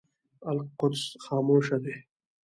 [0.51, 1.95] القدس خاموشه دی.